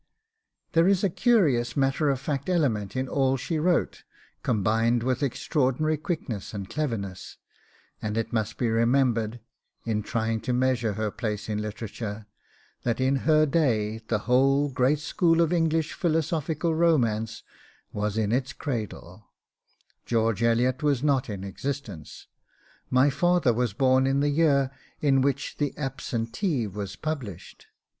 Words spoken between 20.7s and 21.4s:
was not